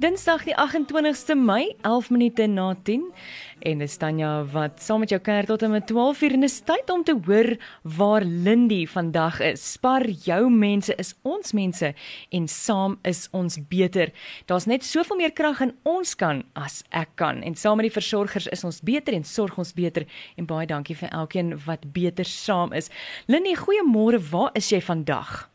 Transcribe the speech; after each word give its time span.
Dinsdag 0.00 0.46
die 0.48 0.54
28ste 0.56 1.34
Mei, 1.36 1.74
11 1.84 2.06
minute 2.10 2.46
na 2.48 2.70
10. 2.88 3.02
En 3.68 3.82
dis 3.82 3.96
Tanya 4.00 4.30
wat 4.48 4.78
saam 4.80 5.02
met 5.04 5.10
jou 5.12 5.18
kuier 5.20 5.44
tot 5.44 5.66
met 5.68 5.84
12 5.90 6.22
uur 6.24 6.36
en 6.38 6.46
dis 6.46 6.56
tyd 6.64 6.92
om 6.94 7.02
te 7.04 7.12
hoor 7.26 7.50
waar 7.98 8.24
Lindy 8.24 8.86
vandag 8.88 9.42
is. 9.44 9.66
Spar 9.74 10.06
jou 10.24 10.48
mense 10.48 10.96
is 10.96 11.12
ons 11.20 11.52
mense 11.52 11.92
en 12.32 12.48
saam 12.48 12.96
is 13.04 13.26
ons 13.36 13.60
beter. 13.68 14.14
Daar's 14.48 14.70
net 14.72 14.88
soveel 14.88 15.20
meer 15.20 15.36
krag 15.36 15.60
in 15.68 15.76
ons 15.84 16.16
kan 16.16 16.46
as 16.56 16.80
ek 16.96 17.12
kan 17.20 17.44
en 17.44 17.60
saam 17.60 17.76
met 17.82 17.90
die 17.90 17.98
versorgers 17.98 18.48
is 18.48 18.64
ons 18.64 18.80
beter 18.80 19.20
en 19.20 19.28
sorg 19.28 19.60
ons 19.60 19.76
beter 19.76 20.08
en 20.40 20.48
baie 20.48 20.64
dankie 20.64 20.96
vir 20.96 21.12
elkeen 21.12 21.58
wat 21.68 21.84
beter 21.92 22.24
saam 22.24 22.72
is. 22.72 22.88
Lindy, 23.28 23.52
goeiemôre. 23.52 24.24
Waar 24.32 24.56
is 24.56 24.72
jy 24.72 24.80
vandag? 24.80 25.50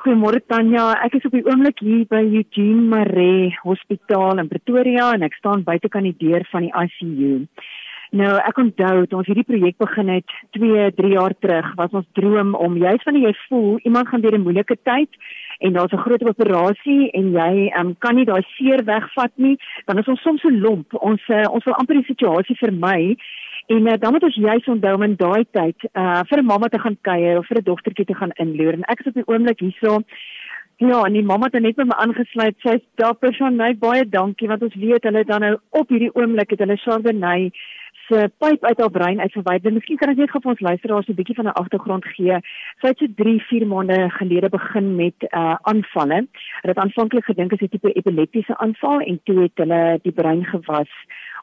Goeiemôre 0.00 0.38
Tanya, 0.48 0.94
ek 1.04 1.18
is 1.18 1.26
op 1.28 1.34
die 1.36 1.42
oomblik 1.44 1.82
hier 1.84 2.06
by 2.08 2.22
Eugene 2.24 2.86
Maree 2.88 3.50
Hospitaal 3.60 4.40
in 4.40 4.46
Pretoria 4.48 5.10
en 5.12 5.26
ek 5.26 5.34
staan 5.36 5.60
buite 5.66 5.90
kan 5.92 6.06
die 6.08 6.14
deur 6.16 6.46
van 6.48 6.64
die 6.64 6.70
ICU. 6.72 7.34
Nou, 8.16 8.30
ek 8.40 8.60
onthou 8.62 9.02
toe 9.04 9.18
ons 9.18 9.28
hierdie 9.28 9.44
projek 9.44 9.76
begin 9.84 10.08
het 10.14 10.32
2, 10.56 10.86
3 10.96 11.10
jaar 11.12 11.34
terug, 11.44 11.68
was 11.76 11.92
ons 12.00 12.08
droom 12.16 12.54
om 12.56 12.78
juist 12.80 13.04
wanneer 13.04 13.28
jy 13.28 13.34
voel 13.42 13.76
iemand 13.90 14.08
gaan 14.08 14.24
deur 14.24 14.38
'n 14.38 14.46
moeilike 14.46 14.78
tyd 14.88 15.20
en 15.60 15.76
daar's 15.76 15.92
'n 15.92 16.04
groot 16.06 16.24
operasie 16.32 17.12
en 17.12 17.32
jy 17.36 17.68
um, 17.76 17.92
kan 17.98 18.16
nie 18.16 18.24
daai 18.24 18.42
seer 18.56 18.80
wegvat 18.84 19.36
nie, 19.36 19.58
dan 19.84 19.98
is 19.98 20.08
ons 20.08 20.22
soms 20.22 20.40
so 20.40 20.48
lomp. 20.48 20.96
Ons 20.96 21.20
uh, 21.28 21.44
ons 21.52 21.64
wil 21.64 21.76
amper 21.76 22.00
die 22.00 22.08
situasie 22.08 22.56
vermy 22.56 23.16
En 23.70 23.86
uh, 23.86 23.92
dan 23.98 24.12
moet 24.12 24.22
ons 24.22 24.34
juis 24.34 24.66
onthou 24.66 25.02
in 25.06 25.12
daai 25.16 25.44
tyd 25.56 25.84
uh 25.92 26.20
vir 26.28 26.38
'n 26.42 26.50
mamma 26.50 26.68
te 26.68 26.78
gaan 26.78 26.96
kuier 27.08 27.38
of 27.38 27.46
vir 27.46 27.58
'n 27.58 27.68
dogtertjie 27.68 28.04
te 28.04 28.14
gaan 28.20 28.32
inloer. 28.44 28.72
En 28.72 28.82
ek 28.82 29.00
is 29.00 29.06
op 29.06 29.14
die 29.14 29.28
oomblik 29.32 29.60
hierso. 29.60 30.00
Ja, 30.76 31.04
en 31.04 31.12
die 31.12 31.22
mamma 31.22 31.46
het 31.50 31.62
net 31.62 31.76
met 31.76 31.86
my 31.86 31.96
aangesluit. 32.02 32.56
Sy's 32.58 32.82
daar 32.94 33.14
persoon 33.14 33.56
my 33.56 33.76
baie 33.78 34.08
dankie 34.08 34.48
want 34.48 34.62
ons 34.62 34.74
weet 34.74 35.04
hulle 35.04 35.24
dan 35.24 35.40
nou 35.40 35.58
op 35.70 35.88
hierdie 35.88 36.14
oomblik 36.14 36.50
het 36.50 36.58
hulle 36.58 36.76
Chardonnay 36.76 37.52
se 38.08 38.30
pyp 38.38 38.64
uit 38.64 38.80
haar 38.80 38.90
brein 38.90 39.20
uitverwyder. 39.20 39.72
Miskien 39.72 39.96
kan 39.96 40.10
ek 40.10 40.16
net 40.16 40.30
vir 40.30 40.50
ons 40.50 40.60
luisteraars 40.60 41.08
'n 41.08 41.18
bietjie 41.20 41.38
van 41.38 41.46
'n 41.46 41.58
agtergrond 41.62 42.04
gee. 42.04 42.40
Sy 42.80 42.86
het 42.88 42.98
so 42.98 43.06
3, 43.22 43.38
4 43.40 43.66
maande 43.66 44.10
gelede 44.18 44.48
begin 44.48 44.96
met 44.96 45.18
uh 45.30 45.56
aanvalle. 45.62 46.26
Hulle 46.60 46.74
het 46.74 46.84
aanvanklik 46.84 47.24
gedink 47.24 47.50
dit 47.50 47.60
is 47.60 47.66
'n 47.68 47.70
tipe 47.70 47.92
epileptiese 47.92 48.58
aanval 48.58 49.00
en 49.00 49.20
toe 49.24 49.42
het 49.42 49.56
hulle 49.62 49.98
die 50.02 50.12
brein 50.12 50.44
gewas 50.44 50.90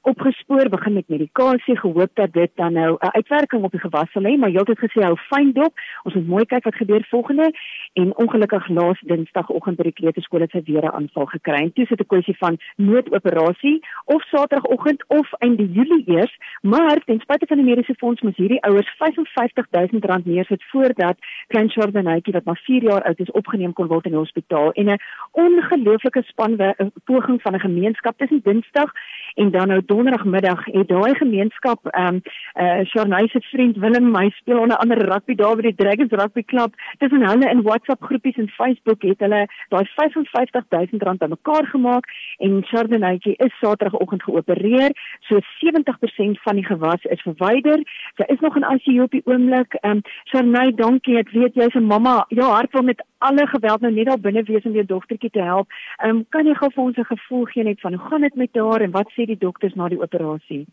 opgespoor, 0.02 0.70
begin 0.70 0.94
met 0.94 1.08
medikasie, 1.08 1.78
gehoop 1.78 2.10
dat 2.14 2.34
dit 2.34 2.52
dan 2.56 2.74
nou 2.74 2.98
'n 3.00 3.16
uitwerking 3.16 3.64
op 3.64 3.72
die 3.72 3.80
gewas 3.80 4.12
sal 4.12 4.24
hê, 4.24 4.38
maar 4.38 4.50
het 4.50 4.80
gesê 4.80 5.02
hou 5.02 5.16
fyn 5.16 5.52
dop. 5.54 5.74
Ons 6.04 6.14
moet 6.14 6.28
mooi 6.28 6.46
kyk 6.46 6.64
wat 6.64 6.76
gebeur 6.76 7.06
volgende 7.10 7.52
en 7.94 8.16
ongelukkig 8.18 8.68
laas 8.68 9.00
Dinsdagoggend 9.02 9.78
by 9.78 9.84
die 9.84 9.98
kleuterskool 10.00 10.42
het 10.42 10.52
sy 10.52 10.62
weer 10.66 10.84
'n 10.84 10.96
aanval 11.00 11.26
gekry. 11.26 11.62
En 11.64 11.74
toe 11.74 11.86
sit 11.86 12.00
'n 12.00 12.06
kwessie 12.06 12.38
van 12.38 12.58
noodoperasie 12.76 13.86
of 14.06 14.22
Saterdagoggend 14.24 15.04
of 15.08 15.34
einde 15.34 15.72
Julie 15.72 16.04
eers, 16.06 16.38
maar 16.62 17.04
ten 17.06 17.20
spyte 17.20 17.46
van 17.46 17.58
die 17.58 17.66
mediese 17.66 17.96
fonds 17.96 18.22
moes 18.22 18.36
hierdie 18.36 18.62
ouers 18.62 18.88
R55000 18.98 20.26
neersit 20.26 20.64
voordat 20.64 21.18
klein 21.48 21.70
Chardonnaytjie 21.70 22.34
wat 22.34 22.44
maar 22.44 22.62
4 22.64 22.84
jaar 22.84 23.04
oud 23.04 23.20
is 23.20 23.32
opgeneem 23.32 23.74
kon 23.74 23.88
word 23.88 24.06
in 24.06 24.12
die 24.12 24.20
hospitaal 24.20 24.72
en 24.72 24.90
'n 24.90 25.00
ongelooflike 25.32 26.24
spanwe 26.26 26.76
poging 27.04 27.42
van 27.42 27.56
'n 27.56 27.60
gemeenskap 27.60 28.18
tussen 28.18 28.42
Dinsdag 28.44 28.92
en 29.36 29.52
dan 29.52 29.68
nou 29.68 29.82
donderdagmiddag 29.88 30.66
het 30.66 30.88
daai 30.88 31.16
gemeenskap 31.16 31.80
ehm 31.92 32.08
um, 32.08 32.22
uh 32.64 32.86
Sharnay 32.86 33.28
se 33.28 33.42
vriend 33.52 33.78
Willem 33.78 34.12
my 34.12 34.30
speel 34.30 34.60
onder 34.60 34.78
andere 34.78 35.04
rugby 35.04 35.36
daar 35.36 35.56
by 35.56 35.62
die 35.62 35.76
Dragons 35.76 36.12
Rugby 36.12 36.44
Club. 36.44 36.74
Tussen 36.98 37.28
hulle 37.28 37.50
in 37.50 37.62
WhatsApp 37.62 38.04
groepies 38.04 38.38
en 38.38 38.50
Facebook 38.50 39.02
het 39.02 39.20
hulle 39.20 39.46
daai 39.70 39.86
55000 39.86 41.04
rand 41.04 41.20
bymekaar 41.20 41.66
gemaak 41.66 42.06
en 42.38 42.64
Sharnayjie 42.66 43.36
is 43.36 43.58
Saterdagoggend 43.60 44.24
geopereer. 44.24 44.92
So 45.20 45.40
70% 45.66 46.42
van 46.46 46.56
die 46.56 46.66
gewas 46.66 47.04
is 47.04 47.22
verwyder. 47.22 47.84
Sy 48.16 48.24
is 48.28 48.40
nog 48.40 48.56
in 48.56 48.68
ICU 48.76 49.02
op 49.02 49.12
die 49.12 49.26
oomblik. 49.26 49.74
Ehm 49.82 49.92
um, 49.92 50.02
Sharnay, 50.32 50.72
dankie. 50.76 51.18
Ek 51.18 51.30
weet 51.30 51.54
jy's 51.56 51.76
'n 51.76 51.84
mamma. 51.84 52.26
Ja, 52.30 52.50
hart 52.54 52.72
wil 52.72 52.84
met 52.84 53.04
alle 53.18 53.48
geweld 53.48 53.82
nou 53.82 53.94
net 53.94 54.06
daar 54.06 54.20
binne 54.20 54.44
wees 54.44 54.66
om 54.66 54.74
jou 54.74 54.86
dogtertjie 54.86 55.30
te 55.30 55.42
help. 55.42 55.72
Ehm 55.98 56.10
um, 56.10 56.26
kan 56.30 56.46
jy 56.46 56.54
gou 56.54 56.70
vir 56.74 56.84
ons 56.84 56.98
'n 56.98 57.12
gevoel 57.14 57.46
gee 57.46 57.64
net 57.64 57.80
van 57.82 57.94
hoe 57.94 58.08
gaan 58.10 58.22
dit 58.22 58.36
met 58.36 58.56
haar 58.56 58.82
en 58.82 58.92
wat 58.92 59.10
sê 59.12 59.26
die 59.26 59.38
dokters 59.38 59.74
na 59.74 59.88
die 59.90 60.02
operasie? 60.02 60.66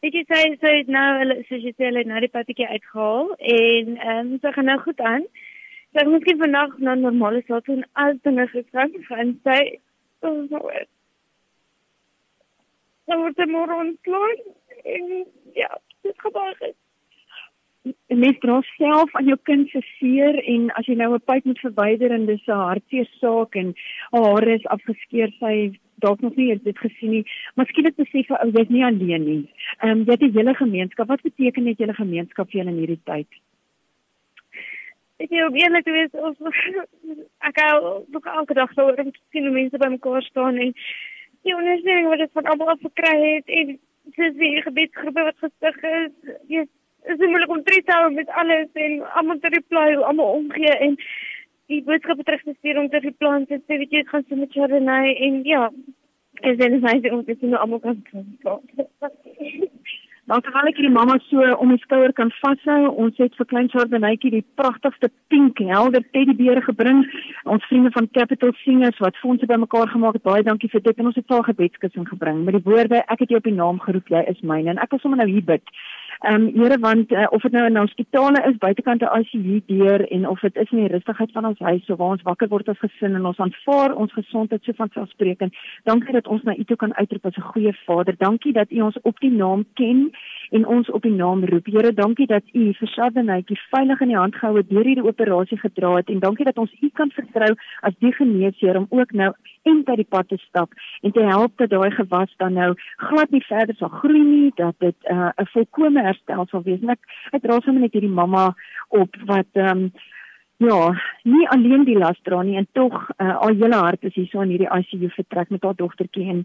Ek 0.00 0.14
sê 0.14 0.24
sy 0.30 0.42
sê 0.62 0.72
nou 0.86 1.18
hulle 1.18 1.36
sê 1.48 1.60
sy 1.62 1.72
sê 1.76 1.84
hulle 1.90 2.04
nou 2.04 2.20
die 2.20 2.34
papetjie 2.36 2.68
uitgehaal 2.68 3.34
en 3.38 3.96
ehm 3.96 4.18
um, 4.18 4.38
sy 4.42 4.52
gaan 4.52 4.64
nou 4.64 4.78
goed 4.78 5.00
aan. 5.00 5.24
Sy 5.92 6.04
moet 6.04 6.12
miskien 6.12 6.38
vandag 6.38 6.78
na 6.78 6.94
normale 6.94 7.42
slaap 7.42 7.64
doen 7.64 7.84
as 7.92 8.16
dinge 8.22 8.46
gegaan 8.48 8.92
gaan 9.08 9.40
sy 9.44 9.60
oh, 10.20 10.46
so 10.50 10.68
het. 10.68 10.88
Dan 13.06 13.22
word 13.22 13.36
sy 13.36 13.46
môre 13.50 13.74
ontslaan 13.84 14.38
en 14.84 15.26
ja, 15.54 15.70
dit 16.02 16.20
gebeur 16.26 16.54
mens 18.06 18.38
dra 18.38 18.60
self 18.76 19.14
aan 19.14 19.28
jou 19.30 19.36
kind 19.42 19.68
se 19.70 19.80
seer 19.98 20.38
en 20.54 20.70
as 20.80 20.86
jy 20.86 20.94
nou 20.94 21.14
'n 21.14 21.26
pyp 21.30 21.44
moet 21.44 21.60
verwyder 21.66 22.12
en 22.12 22.26
dis 22.26 22.46
'n 22.46 22.64
hartseer 22.70 23.08
saak 23.20 23.56
en 23.56 23.74
haar 24.12 24.48
is 24.48 24.66
afgeskeer 24.66 25.30
sy 25.40 25.78
dalk 25.98 26.20
nog 26.20 26.36
nie 26.36 26.58
dit 26.62 26.78
gesien 26.78 27.10
nie 27.10 27.24
miskien 27.54 27.84
het 27.84 27.96
besef 27.96 28.30
ou 28.30 28.50
jy's 28.50 28.68
nie 28.68 28.84
alleen 28.84 29.24
nie. 29.24 29.44
Ehm 29.82 29.90
um, 29.90 30.04
jy 30.04 30.12
het 30.12 30.22
'n 30.22 30.36
hele 30.36 30.54
gemeenskap. 30.54 31.08
Wat 31.08 31.22
beteken 31.22 31.64
dit 31.64 31.78
julle 31.78 31.94
gemeenskap 31.94 32.50
vir 32.50 32.58
julle 32.60 32.70
in 32.70 32.78
hierdie 32.78 33.04
tyd? 33.04 33.28
Ek 35.18 35.30
wil 35.30 35.54
eerlik 35.54 35.84
wees 35.84 36.12
of 36.12 36.36
ek 37.48 37.60
gou 37.60 38.04
nog 38.08 38.24
elke 38.24 38.54
dag 38.54 38.72
so 38.72 38.88
om 38.88 39.10
te 39.12 39.20
sien 39.30 39.44
hoe 39.44 39.52
mense 39.52 39.78
by 39.78 39.88
mekaar 39.88 40.22
staan 40.22 40.56
en 40.56 40.74
die 41.42 41.56
ondersteuning 41.56 42.08
wat 42.08 42.18
dit 42.18 42.32
van 42.32 42.44
almal 42.44 42.76
gekry 42.82 43.34
het 43.34 43.48
en 43.48 43.78
dis 44.16 44.34
die 44.34 44.62
gebiedsgroepe 44.62 45.22
wat 45.22 45.38
gestig 45.38 45.82
is 45.82 46.12
jy 46.48 46.66
is 47.12 47.18
dit 47.18 47.28
moeilik 47.28 47.50
om 47.56 47.62
tred 47.64 47.86
te 47.86 47.96
hou 47.96 48.10
met 48.12 48.28
alles 48.42 48.68
en 48.86 49.00
almal 49.20 49.38
te 49.42 49.52
reply, 49.54 49.88
almal 50.10 50.34
omgee 50.40 50.74
en 50.86 50.96
die 51.72 51.82
boodskappe 51.84 52.24
terug 52.24 52.42
te 52.44 52.54
stuur 52.58 52.80
om 52.82 52.88
te 52.92 53.00
reply 53.04 53.34
en 53.38 53.48
sê 53.48 53.80
weet 53.80 53.96
jy 53.96 54.04
gaan 54.10 54.24
so 54.28 54.36
met 54.36 54.52
Chardonnay 54.56 55.14
en 55.26 55.40
ja, 55.48 55.68
is 56.40 56.60
dit 56.60 56.80
net 56.80 57.10
om 57.12 57.24
te 57.24 57.36
sien 57.40 57.54
hoe 57.54 57.64
almal 57.64 57.82
kan 57.84 58.02
kom. 58.12 58.26
Dan 60.28 60.42
terwyl 60.44 60.68
ek 60.68 60.76
hierdie 60.76 60.92
mamma 60.92 61.14
so 61.24 61.44
om 61.56 61.70
die 61.72 61.80
skouer 61.80 62.12
kan 62.16 62.28
vashou, 62.42 62.90
ons 63.04 63.16
het 63.16 63.36
vir 63.38 63.46
klein 63.48 63.70
Chardonnaytjie 63.72 64.32
die 64.34 64.44
pragtigste 64.60 65.08
pink 65.32 65.62
helder 65.70 66.04
teddybeere 66.12 66.60
gebring. 66.66 67.00
Ons 67.48 67.64
vriende 67.70 67.94
van 67.94 68.10
Capital 68.12 68.52
Singers 68.60 69.00
wat 69.04 69.16
fondse 69.22 69.48
bymekaar 69.48 69.88
gemaak 69.88 70.18
het, 70.18 70.26
baie 70.28 70.44
dankie 70.44 70.68
vir 70.74 70.84
dit 70.84 71.00
en 71.00 71.08
ons 71.08 71.16
het 71.16 71.32
al 71.32 71.46
gebedskussing 71.46 72.04
gebring 72.12 72.44
met 72.44 72.58
die 72.58 72.64
woorde 72.66 73.00
ek 73.06 73.24
het 73.24 73.32
jou 73.32 73.40
op 73.40 73.48
die 73.48 73.56
naam 73.56 73.80
geroep, 73.80 74.12
jy 74.12 74.20
is 74.28 74.44
myne 74.44 74.74
en 74.74 74.82
ek 74.84 74.92
wil 74.92 75.00
sommer 75.00 75.22
nou 75.22 75.30
hier 75.32 75.48
bid. 75.48 75.76
Ehm 76.20 76.34
um, 76.34 76.54
Here 76.54 76.78
want 76.78 77.12
uh, 77.12 77.26
of 77.30 77.42
dit 77.42 77.52
nou 77.52 77.64
in 77.66 77.78
ons 77.78 77.90
hospitale 77.90 78.40
is, 78.48 78.56
buitekant 78.58 79.02
'n 79.02 79.20
ICU 79.20 79.60
deur 79.66 80.02
en 80.10 80.28
of 80.28 80.40
dit 80.40 80.56
is 80.56 80.70
in 80.70 80.78
die 80.78 80.88
rustigheid 80.88 81.32
van 81.32 81.46
ons 81.46 81.58
huis 81.58 81.90
of 81.90 81.98
waar 81.98 82.16
ons 82.16 82.22
wakker 82.22 82.48
word 82.48 82.68
as 82.68 82.78
gesin 82.78 83.14
en 83.14 83.26
ons 83.26 83.38
aanvaar 83.38 83.94
ons 83.94 84.12
gesondheid 84.12 84.64
so 84.64 84.72
van 84.72 84.90
selfspreekend. 84.92 85.54
Dankie 85.84 86.12
dat 86.12 86.26
ons 86.26 86.42
na 86.42 86.56
U 86.56 86.64
toe 86.64 86.76
kan 86.76 86.94
uitroep 86.94 87.26
as 87.26 87.36
'n 87.36 87.50
goeie 87.52 87.72
Vader. 87.86 88.14
Dankie 88.18 88.52
dat 88.52 88.70
U 88.70 88.80
ons 88.80 88.98
op 89.02 89.20
die 89.20 89.30
naam 89.30 89.64
ken 89.74 90.10
en 90.50 90.66
ons 90.66 90.90
op 90.90 91.02
die 91.02 91.12
naam 91.12 91.44
roep. 91.44 91.66
Here, 91.66 91.92
dankie 91.92 92.26
dat 92.26 92.44
U 92.52 92.72
vir 92.78 92.90
Shadanetjie 92.94 93.58
veilig 93.70 94.00
in 94.00 94.12
die 94.12 94.18
hand 94.18 94.36
gehou 94.36 94.56
het 94.56 94.70
deur 94.70 94.86
hierdie 94.86 95.06
operasie 95.06 95.58
gedra 95.60 95.94
het 95.96 96.10
en 96.12 96.22
dankie 96.24 96.46
dat 96.48 96.58
ons 96.58 96.72
U 96.80 96.90
kan 97.00 97.12
vertrou 97.14 97.50
as 97.86 97.96
die 98.04 98.12
geneesheer 98.12 98.78
om 98.80 98.86
ook 98.90 99.12
nou 99.12 99.32
en 99.68 99.82
by 99.84 99.96
die 100.00 100.08
pad 100.08 100.28
te 100.28 100.38
stap 100.46 100.72
en 101.02 101.12
te 101.12 101.24
help 101.28 101.56
dat 101.60 101.70
daai 101.70 101.90
gewas 101.96 102.34
dan 102.42 102.56
nou 102.58 102.72
glad 103.08 103.30
nie 103.30 103.44
verder 103.46 103.76
sal 103.78 103.92
groei 104.00 104.22
nie, 104.24 104.52
dat 104.56 104.74
dit 104.78 104.96
uh, 105.10 105.28
'n 105.28 105.42
uh, 105.42 105.48
volkomme 105.52 106.02
herstel 106.02 106.46
sal 106.50 106.62
wees. 106.62 106.80
En 106.82 106.96
ek 106.96 107.02
ek 107.32 107.42
dra 107.42 107.60
sommer 107.60 107.82
net 107.82 107.92
hierdie 107.92 108.18
mamma 108.20 108.54
op 108.88 109.16
wat 109.26 109.50
ehm 109.52 109.88
um, 109.88 109.90
ja, 110.58 110.78
nie 111.22 111.48
alleen 111.48 111.84
die 111.86 111.98
las 111.98 112.18
dra 112.26 112.40
nie 112.42 112.56
en 112.58 112.66
tog 112.72 112.94
uh, 113.22 113.36
al 113.36 113.54
hele 113.60 113.78
hart 113.78 114.04
is 114.08 114.14
hier 114.14 114.26
so 114.26 114.42
in 114.42 114.50
hierdie 114.50 114.70
ICU 114.74 115.10
vertrek 115.14 115.52
met 115.54 115.62
haar 115.62 115.76
dogtertjie 115.78 116.26
en 116.32 116.40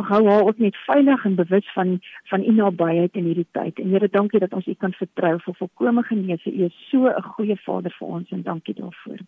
ag 0.00 0.10
hou 0.12 0.20
haar 0.28 0.44
ook 0.50 0.60
net 0.60 0.76
veilig 0.84 1.24
en 1.24 1.38
bewus 1.40 1.70
van 1.72 1.96
van 2.32 2.44
u 2.44 2.52
nabyheid 2.52 3.16
in 3.16 3.30
hierdie 3.30 3.48
tyd. 3.56 3.78
En 3.78 3.96
Here, 3.96 4.08
dankie 4.08 4.40
dat 4.40 4.52
ons 4.52 4.66
u 4.66 4.74
kan 4.74 4.92
vertrou 4.92 5.38
vir 5.46 5.54
volkomme 5.62 6.02
genese. 6.02 6.52
U 6.52 6.64
is 6.68 6.76
so 6.90 7.08
'n 7.08 7.22
goeie 7.22 7.56
Vader 7.64 7.94
vir 7.98 8.08
ons 8.08 8.30
en 8.30 8.42
dankie 8.42 8.74
daarvoor. 8.74 9.18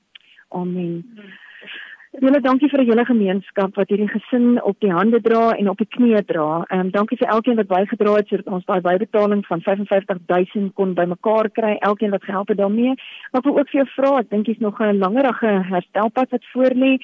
Amen. 0.48 1.04
Hmm. 1.14 1.32
Julle 2.16 2.38
dankie 2.40 2.68
vir 2.72 2.80
die 2.80 2.88
hele 2.88 3.02
gemeenskap 3.04 3.76
wat 3.76 3.90
hierdie 3.92 4.08
gesin 4.08 4.54
op 4.64 4.78
die 4.80 4.88
hande 4.88 5.18
dra 5.20 5.50
en 5.52 5.66
op 5.68 5.76
die 5.82 5.88
knieë 5.96 6.22
dra. 6.30 6.62
Ehm 6.70 6.86
um, 6.86 6.90
dankie 6.94 7.18
vir 7.20 7.28
elkeen 7.28 7.58
wat 7.60 7.68
bygedra 7.68 8.14
het 8.16 8.30
sodat 8.30 8.46
ons 8.56 8.64
daai 8.64 8.80
bybetaling 8.86 9.42
van 9.44 9.60
55000 9.60 10.70
kon 10.80 10.94
bymekaar 10.96 11.50
kry. 11.58 11.74
Elkeen 11.84 12.14
wat 12.16 12.24
gehelp 12.24 12.48
het 12.48 12.56
daarmee. 12.62 12.94
Maar 13.32 13.42
ek 13.42 13.48
wil 13.50 13.58
ook 13.58 13.68
vir 13.68 13.80
jou 13.82 13.88
vra, 13.96 14.12
ek 14.22 14.30
dink 14.30 14.48
jy's 14.48 14.62
nog 14.64 14.80
'n 14.80 14.96
langerige 15.02 15.50
herstelpad 15.68 16.30
wat 16.30 16.44
voor 16.54 16.72
lê. 16.84 16.96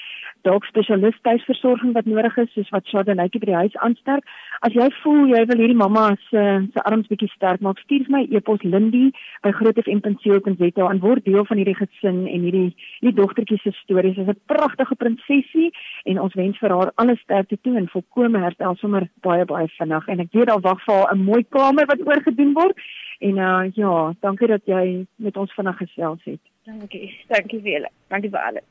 Dalk 0.48 0.64
spesialiste 0.64 1.20
tuisversorging 1.28 1.92
wat 1.92 2.06
nodig 2.06 2.36
is 2.38 2.52
soos 2.52 2.70
wat 2.70 2.86
Shadanetjie 2.86 3.40
by 3.40 3.46
die 3.52 3.60
huis 3.62 3.76
aansterk. 3.84 4.24
As 4.62 4.72
jy 4.72 4.88
voel 5.02 5.28
jy 5.28 5.44
wil 5.44 5.60
hierdie 5.60 5.82
mamma 5.84 6.16
se 6.30 6.42
se 6.72 6.80
arms 6.88 7.06
bietjie 7.06 7.28
sterk 7.36 7.60
maak, 7.60 7.78
stuur 7.78 8.08
my 8.08 8.26
e-pos 8.30 8.62
Lindy 8.62 9.12
by 9.42 9.52
grootfm.co.za 9.52 10.90
en 10.90 11.00
word 11.00 11.24
deel 11.24 11.44
van 11.44 11.56
hierdie 11.56 11.76
gesin 11.76 12.26
en 12.26 12.40
hierdie 12.40 12.74
hierdie 13.00 13.20
dogtertjie 13.20 13.58
se 13.58 13.72
stories. 13.82 14.16
Sy's 14.16 14.28
'n 14.28 14.40
pragtige 14.46 15.01
prinsesie 15.02 15.70
en 16.10 16.20
ons 16.24 16.34
wens 16.38 16.58
vir 16.62 16.74
haar 16.76 16.92
alle 17.02 17.16
sterkte 17.20 17.58
toe 17.62 17.76
en 17.80 17.90
volkomme 17.94 18.42
herstel 18.44 18.78
sommer 18.80 19.08
baie 19.26 19.44
baie 19.44 19.68
vinnig 19.78 20.08
en 20.14 20.24
ek 20.26 20.32
weet 20.36 20.50
daar 20.52 20.64
wag 20.68 20.84
vir 20.86 20.94
haar 20.94 21.14
'n 21.14 21.24
mooi 21.30 21.42
kamer 21.58 21.86
wat 21.86 22.06
oorgedoen 22.06 22.54
word. 22.60 22.76
En 23.20 23.36
uh 23.38 23.64
ja, 23.74 24.14
dankie 24.20 24.48
dat 24.48 24.64
jy 24.66 25.06
met 25.16 25.36
ons 25.36 25.54
vanaand 25.54 25.76
gesels 25.76 26.22
het. 26.24 26.40
Dankie. 26.66 27.10
Dankie 27.28 27.60
vir 27.60 27.72
julle. 27.76 27.90
Dankie 28.12 28.28
vir 28.30 28.42
alles. 28.44 28.64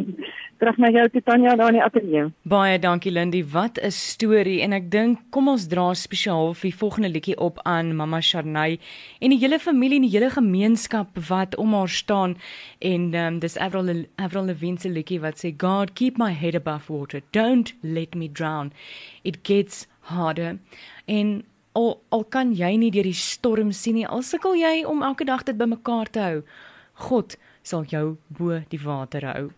Terug 0.60 0.76
na 0.78 0.90
jou 0.92 1.20
Tanya 1.24 1.54
daar 1.56 1.72
in 1.72 1.78
die 1.78 1.82
ateljee. 1.82 2.26
Baie 2.44 2.78
dankie 2.78 3.10
Lindy. 3.12 3.40
Wat 3.42 3.78
'n 3.80 3.90
storie 3.90 4.60
en 4.62 4.72
ek 4.72 4.90
dink 4.90 5.18
kom 5.30 5.48
ons 5.48 5.64
dra 5.68 5.94
spesiaal 5.94 6.52
vir 6.54 6.70
die 6.70 6.78
volgende 6.78 7.08
liedjie 7.08 7.38
op 7.38 7.58
aan 7.64 7.96
Mama 7.96 8.20
Sharnay 8.20 8.78
en 9.20 9.30
die 9.30 9.38
hele 9.38 9.58
familie 9.58 9.96
en 9.96 10.06
die 10.06 10.12
hele 10.12 10.30
gemeenskap 10.30 11.08
wat 11.28 11.56
om 11.56 11.72
haar 11.72 11.88
staan 11.88 12.36
en 12.78 13.14
um, 13.14 13.38
dis 13.38 13.56
Avril 13.56 14.04
Avril 14.16 14.46
Lavigne 14.46 14.78
se 14.78 14.88
liedjie 14.88 15.20
wat 15.20 15.40
sê 15.40 15.54
God 15.56 15.94
keep 15.94 16.18
my 16.18 16.32
head 16.32 16.54
above 16.54 16.92
water. 16.92 17.22
Don't 17.32 17.74
let 17.82 18.14
me 18.14 18.28
drown. 18.28 18.72
It 19.24 19.38
gets 19.42 19.88
harder. 20.00 20.58
En 21.06 21.44
al 21.72 22.02
al 22.08 22.24
kan 22.24 22.52
jy 22.52 22.76
nie 22.76 22.90
deur 22.90 23.08
die 23.08 23.16
storm 23.16 23.72
sien 23.72 23.94
nie. 23.94 24.06
Al 24.06 24.22
sukkel 24.22 24.54
jy 24.54 24.84
om 24.84 25.02
elke 25.02 25.24
dag 25.24 25.42
dit 25.42 25.56
bymekaar 25.56 26.10
te 26.10 26.20
hou. 26.20 26.42
God 27.08 27.36
sal 27.62 27.86
jou 27.86 28.16
bo 28.28 28.60
die 28.68 28.82
water 28.82 29.26
hou. 29.30 29.52